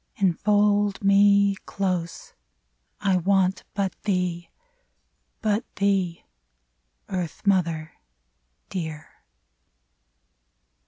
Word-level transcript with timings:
Enfold 0.15 1.03
me— 1.03 1.53
close; 1.67 2.33
I 3.01 3.17
want 3.17 3.65
but 3.75 3.93
thee 4.01 4.49
I 4.49 4.51
But 5.41 5.75
thee. 5.75 6.23
Earth 7.07 7.45
mother 7.45 7.93
dear 8.69 9.09